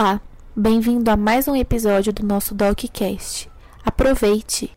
Olá, 0.00 0.20
bem-vindo 0.54 1.10
a 1.10 1.16
mais 1.16 1.48
um 1.48 1.56
episódio 1.56 2.12
do 2.12 2.24
nosso 2.24 2.54
DocCast. 2.54 3.50
Aproveite! 3.84 4.70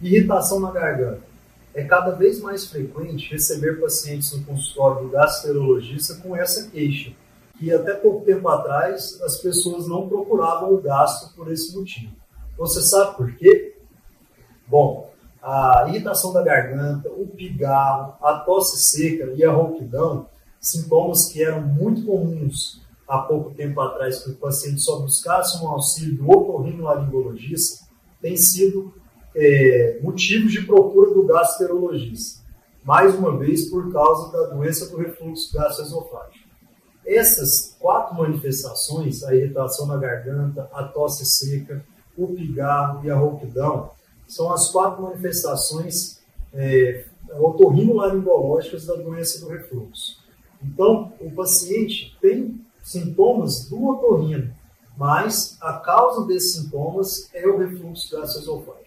Irritação 0.00 0.60
na 0.60 0.70
garganta. 0.70 1.20
É 1.74 1.84
cada 1.84 2.12
vez 2.12 2.40
mais 2.40 2.64
frequente 2.64 3.30
receber 3.30 3.82
pacientes 3.82 4.32
no 4.32 4.44
consultório 4.44 5.02
do 5.02 5.10
gastroenterologista 5.10 6.14
com 6.22 6.34
essa 6.34 6.70
queixa, 6.70 7.12
que 7.58 7.70
até 7.70 7.92
pouco 7.92 8.24
tempo 8.24 8.48
atrás 8.48 9.20
as 9.20 9.36
pessoas 9.42 9.86
não 9.86 10.08
procuravam 10.08 10.72
o 10.72 10.80
gastro 10.80 11.36
por 11.36 11.52
esse 11.52 11.76
motivo. 11.76 12.16
Você 12.56 12.80
sabe 12.80 13.14
por 13.18 13.30
quê? 13.36 13.76
Bom, 14.66 15.12
a 15.42 15.84
irritação 15.86 16.32
da 16.32 16.40
garganta, 16.40 17.10
o 17.10 17.26
pigarro, 17.26 18.14
a 18.22 18.38
tosse 18.38 18.80
seca 18.80 19.34
e 19.36 19.44
a 19.44 19.52
rouquidão 19.52 20.32
sintomas 20.64 21.26
que 21.26 21.42
eram 21.42 21.60
muito 21.60 22.06
comuns 22.06 22.82
há 23.06 23.18
pouco 23.18 23.50
tempo 23.54 23.78
atrás 23.80 24.24
que 24.24 24.30
o 24.30 24.36
paciente 24.36 24.80
só 24.80 24.98
buscasse 24.98 25.62
um 25.62 25.68
auxílio 25.68 26.16
do 26.16 26.30
otorrinolaringologista, 26.30 27.84
têm 28.20 28.34
sido 28.36 28.94
é, 29.36 30.00
motivos 30.02 30.52
de 30.52 30.62
procura 30.62 31.12
do 31.12 31.26
gastroenterologista, 31.26 32.42
mais 32.82 33.14
uma 33.14 33.36
vez 33.36 33.68
por 33.68 33.92
causa 33.92 34.32
da 34.32 34.54
doença 34.54 34.88
do 34.88 34.96
refluxo 34.96 35.52
gastroesofágico. 35.52 36.48
Essas 37.06 37.76
quatro 37.78 38.16
manifestações, 38.16 39.22
a 39.22 39.34
irritação 39.34 39.86
na 39.86 39.98
garganta, 39.98 40.70
a 40.72 40.84
tosse 40.84 41.26
seca, 41.26 41.84
o 42.16 42.28
pigarro 42.28 43.04
e 43.04 43.10
a 43.10 43.16
rouquidão, 43.16 43.90
são 44.26 44.50
as 44.50 44.70
quatro 44.70 45.02
manifestações 45.02 46.20
é, 46.54 47.04
otorrinolaringológicas 47.38 48.86
da 48.86 48.94
doença 48.94 49.40
do 49.40 49.52
refluxo. 49.52 50.23
Então, 50.64 51.12
o 51.20 51.30
paciente 51.30 52.16
tem 52.20 52.60
sintomas 52.82 53.68
do 53.68 53.86
otorrino, 53.88 54.52
mas 54.96 55.58
a 55.60 55.74
causa 55.74 56.26
desses 56.26 56.54
sintomas 56.54 57.28
é 57.34 57.46
o 57.46 57.58
refluxo 57.58 58.16
gastroesofágico. 58.16 58.84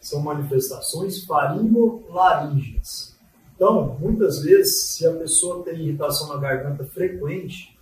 São 0.00 0.20
manifestações 0.20 1.24
faringolaringes. 1.24 3.16
Então, 3.54 3.96
muitas 4.00 4.42
vezes, 4.42 4.92
se 4.92 5.06
a 5.06 5.12
pessoa 5.12 5.62
tem 5.62 5.74
irritação 5.74 6.28
na 6.28 6.36
garganta 6.36 6.84
frequente 6.84 7.76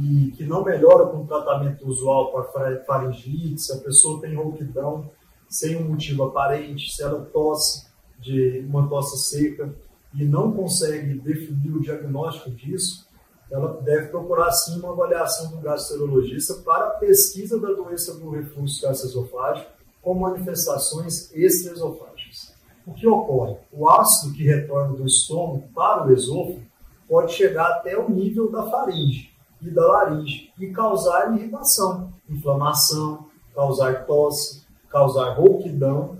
e 0.00 0.32
que 0.36 0.44
não 0.44 0.64
melhora 0.64 1.06
com 1.06 1.22
o 1.22 1.26
tratamento 1.26 1.86
usual 1.86 2.32
para 2.32 2.84
faringite, 2.84 3.60
se 3.60 3.72
a 3.72 3.78
pessoa 3.78 4.20
tem 4.20 4.34
rouquidão 4.34 5.10
sem 5.48 5.76
um 5.76 5.88
motivo 5.88 6.24
aparente, 6.24 6.94
se 6.94 7.02
ela 7.02 7.24
tosse 7.32 7.86
de 8.20 8.64
uma 8.68 8.88
tosse 8.88 9.18
seca, 9.28 9.74
e 10.16 10.24
não 10.24 10.52
consegue 10.52 11.18
definir 11.18 11.70
o 11.70 11.80
diagnóstico 11.80 12.50
disso, 12.50 13.06
ela 13.50 13.80
deve 13.82 14.08
procurar 14.08 14.50
sim 14.50 14.78
uma 14.80 14.90
avaliação 14.90 15.50
do 15.50 15.58
gastroenterologista 15.58 16.54
para 16.54 16.86
a 16.86 16.90
pesquisa 16.90 17.60
da 17.60 17.68
doença 17.68 18.14
do 18.14 18.30
refluxo 18.30 18.82
gastroesofágico 18.82 19.70
com 20.02 20.14
manifestações 20.14 21.30
extraesofágicas. 21.34 22.54
O 22.86 22.92
que 22.92 23.06
ocorre? 23.06 23.56
O 23.72 23.88
ácido 23.88 24.32
que 24.34 24.44
retorna 24.44 24.96
do 24.96 25.06
estômago 25.06 25.68
para 25.74 26.06
o 26.06 26.12
esôfago 26.12 26.62
pode 27.08 27.32
chegar 27.32 27.66
até 27.68 27.96
o 27.98 28.08
nível 28.08 28.50
da 28.50 28.68
faringe 28.70 29.30
e 29.60 29.70
da 29.70 29.86
laringe 29.86 30.52
e 30.58 30.68
causar 30.68 31.36
irritação, 31.36 32.12
inflamação, 32.28 33.26
causar 33.54 34.06
tosse, 34.06 34.62
causar 34.88 35.34
rouquidão 35.34 36.18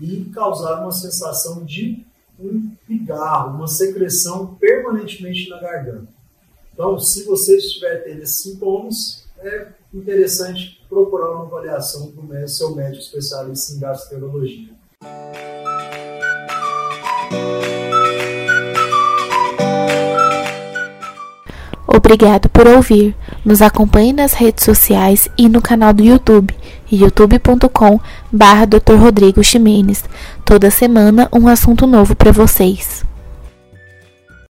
e 0.00 0.24
causar 0.26 0.82
uma 0.82 0.92
sensação 0.92 1.64
de 1.64 2.05
um 2.38 2.70
pigarro, 2.86 3.56
uma 3.56 3.68
secreção 3.68 4.54
permanentemente 4.54 5.48
na 5.48 5.60
garganta. 5.60 6.08
Então, 6.72 6.98
se 6.98 7.24
você 7.24 7.56
estiver 7.56 8.04
tendo 8.04 8.22
esses 8.22 8.42
sintomas, 8.42 9.24
é 9.38 9.68
interessante 9.92 10.84
procurar 10.88 11.30
uma 11.30 11.46
avaliação 11.46 12.10
do 12.10 12.48
seu 12.48 12.74
médico 12.74 13.02
especialista 13.02 13.74
em 13.74 13.80
gastroenterologia. 13.80 14.76
Obrigado 21.96 22.50
por 22.50 22.66
ouvir. 22.66 23.16
Nos 23.42 23.62
acompanhe 23.62 24.12
nas 24.12 24.34
redes 24.34 24.64
sociais 24.64 25.30
e 25.38 25.48
no 25.48 25.62
canal 25.62 25.94
do 25.94 26.04
YouTube, 26.04 26.54
youtube.com 26.92 27.98
barra 28.30 28.66
Dr. 28.66 28.96
Rodrigo 28.96 29.42
Ximenes. 29.42 30.04
Toda 30.44 30.70
semana 30.70 31.26
um 31.32 31.48
assunto 31.48 31.86
novo 31.86 32.14
para 32.14 32.30
vocês. 32.32 33.02